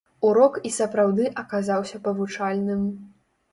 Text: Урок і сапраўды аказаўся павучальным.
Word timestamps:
Урок 0.29 0.55
і 0.69 0.71
сапраўды 0.77 1.29
аказаўся 1.43 2.03
павучальным. 2.09 2.83